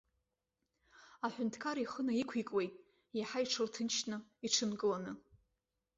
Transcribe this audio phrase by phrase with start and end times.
[1.25, 2.73] Аҳәынҭқар ихы наиқәикуеит,
[3.19, 5.11] иаҳа иҽырҭынчны, иҽынкыланы.